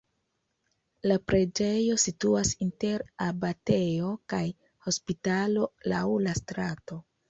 La 1.11 1.17
preĝejo 1.31 1.99
situas 2.05 2.55
inter 2.67 3.05
abatejo 3.29 4.13
kaj 4.37 4.43
hospitalo 4.91 5.73
laŭ 5.95 6.07
la 6.29 6.41
strato. 6.45 7.05